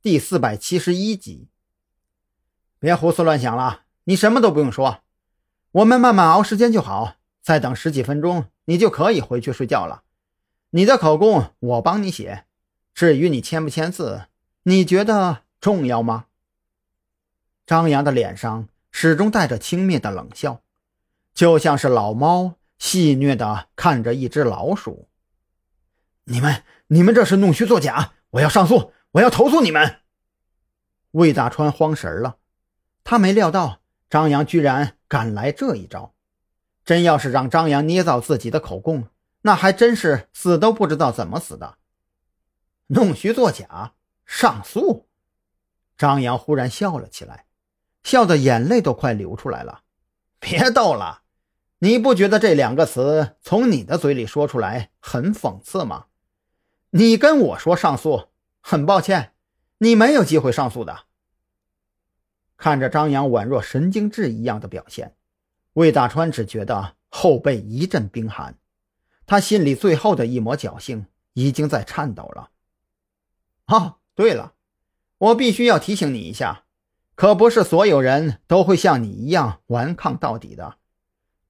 [0.00, 1.48] 第四百七十一集。
[2.78, 5.00] 别胡思乱想了，你什么都不用说，
[5.72, 7.16] 我们慢慢熬时间就好。
[7.42, 10.04] 再等十几分钟，你就可以回去睡觉了。
[10.70, 12.44] 你的口供我帮你写，
[12.94, 14.26] 至于你签不签字，
[14.64, 16.26] 你觉得重要吗？
[17.66, 20.62] 张扬的脸上始终带着轻蔑的冷笑，
[21.34, 25.08] 就像是老猫戏谑的看着一只老鼠。
[26.24, 28.12] 你们，你们这是弄虚作假！
[28.30, 29.96] 我要上诉，我要投诉你们！
[31.10, 32.36] 魏大川慌神了，
[33.02, 36.14] 他没料到张扬居然敢来这一招。
[36.84, 39.08] 真要是让张扬捏造自己的口供，
[39.42, 41.78] 那还真是死都不知道怎么死的。
[42.86, 45.08] 弄虚作假，上诉！
[45.96, 47.46] 张扬忽然笑了起来，
[48.04, 49.82] 笑得眼泪都快流出来了。
[50.38, 51.22] 别逗了，
[51.80, 56.06] 你不觉得这两个词从你的嘴里说出来很讽刺吗？
[56.90, 58.28] 你跟我说上诉，
[58.70, 59.32] 很抱歉，
[59.78, 61.06] 你没有机会上诉的。
[62.58, 65.16] 看着张扬宛若神经质一样的表现，
[65.72, 68.58] 魏大川只觉得后背一阵冰寒，
[69.24, 72.50] 他心里最后的一抹侥幸已经在颤抖了。
[73.68, 74.52] 哦，对了，
[75.16, 76.64] 我必须要提醒你一下，
[77.14, 80.76] 可不是所有人都会像你一样顽抗到底的，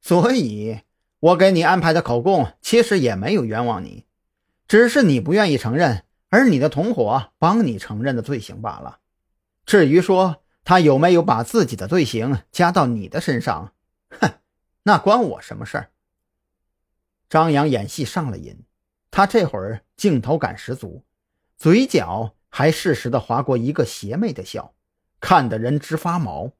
[0.00, 0.82] 所以
[1.18, 4.06] 我给你安排的口供其实也没有冤枉你。
[4.68, 9.00] 只是你不愿意承认，而你的同伙帮你承认的罪行罢了。
[9.66, 13.74] 至于说他有没有把自己的罪行加到你的身上，
[14.18, 14.32] 哼，
[14.84, 15.90] 那关我什么事儿？
[17.28, 18.64] 张扬演戏上了瘾，
[19.10, 21.04] 他这会儿镜头感十足，
[21.56, 24.74] 嘴角还适时的划过一个邪魅的笑，
[25.20, 26.52] 看得人直发毛。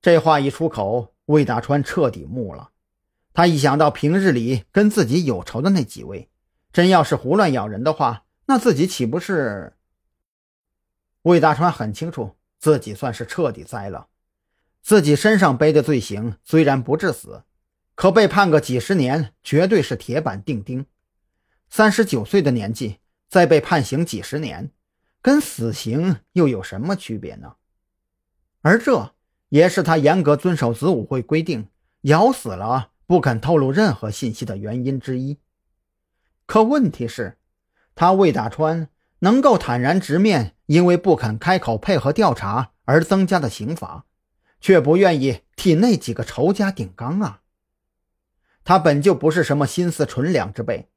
[0.00, 2.70] 这话一出口，魏大川彻底木了。
[3.32, 6.28] 他一想到平日里跟自己有仇的那几位。
[6.72, 9.72] 真要是胡乱咬人的话，那自己岂不是？
[11.22, 14.08] 魏大川很清楚，自己算是彻底栽了。
[14.82, 17.44] 自己身上背的罪行虽然不致死，
[17.94, 20.84] 可被判个几十年，绝对是铁板钉钉。
[21.70, 24.70] 三十九岁的年纪，再被判刑几十年，
[25.22, 27.54] 跟死刑又有什么区别呢？
[28.60, 29.14] 而这
[29.48, 31.68] 也是他严格遵守子午会规定，
[32.02, 35.38] 咬死了不肯透露任何信息的原因之一。
[36.44, 37.38] 可问题是，
[37.94, 38.88] 他魏大川
[39.20, 44.06] 能够坦然直面因为不肯开口配合调查而增加的刑罚，
[44.60, 47.40] 却不愿意替那几个仇家顶缸啊！
[48.64, 50.88] 他本就不是什么心思纯良之辈，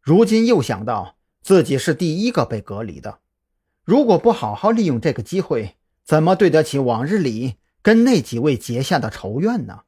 [0.00, 3.18] 如今又想到自己是第一个被隔离的，
[3.84, 9.80] 如果不好好利用这个机会，怎么对得起往日里跟那几位结下的仇怨呢？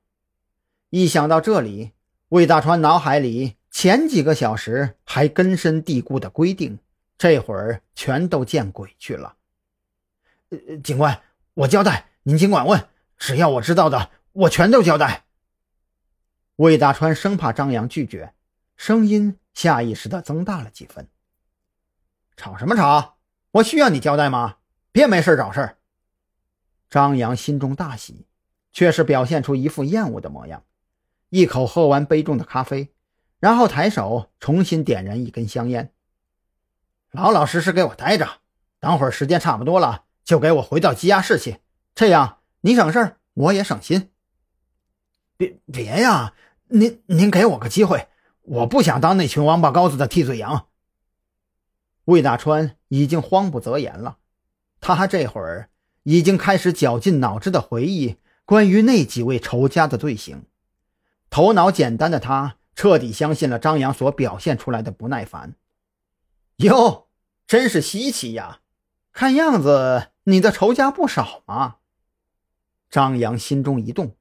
[0.91, 1.93] 一想到这里，
[2.31, 3.57] 魏大川脑海里……
[3.83, 6.81] 前几个小时还根深蒂固的规定，
[7.17, 9.37] 这会儿全都见鬼去了。
[10.51, 11.23] 呃，警官，
[11.55, 15.25] 我交代，您尽管问，只要我知道的，我全都交代。
[16.57, 18.35] 魏大川生怕张扬拒绝，
[18.77, 21.09] 声音下意识的增大了几分。
[22.37, 23.17] 吵什么吵？
[23.53, 24.59] 我需要你交代吗？
[24.93, 25.79] 别没事找事。
[26.91, 28.27] 张扬心中大喜，
[28.75, 30.65] 却是表现出一副厌恶的模样，
[31.31, 32.93] 一口喝完杯中的咖啡。
[33.41, 35.91] 然后抬手重新点燃一根香烟，
[37.11, 38.29] 老老实实给我待着。
[38.79, 41.59] 等会儿时间差不多了，就给我回到羁押室去。
[41.95, 44.11] 这样你省事我也省心。
[45.39, 46.35] 别别呀，
[46.69, 48.09] 您您给我个机会，
[48.43, 50.67] 我不想当那群王八羔子的替罪羊。
[52.05, 54.19] 魏大川已经慌不择言了，
[54.81, 55.71] 他这会儿
[56.03, 60.45] 已经开始绞尽脑汁的回忆关于那几位仇家的罪行。
[61.31, 62.57] 头脑简单的他。
[62.81, 65.55] 彻底相信了张扬所表现出来的不耐烦。
[66.57, 67.09] 哟，
[67.47, 68.61] 真是稀奇呀！
[69.13, 71.77] 看样子你的仇家不少啊。
[72.89, 74.17] 张扬心中一动，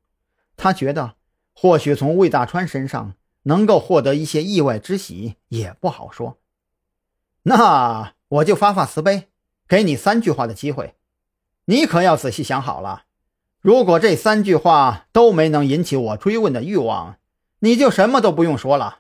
[0.58, 1.16] 他觉得
[1.54, 6.38] 或许从魏大川身上能够获得一些意外之喜也不好说。
[7.44, 9.30] 那我就发发慈悲，
[9.70, 10.96] 给你三句话的机会，
[11.64, 13.06] 你可要仔细想好了。
[13.62, 17.19] 如果这三句话都没能引起我追问的欲望，
[17.60, 19.00] 你就什么都不用说了。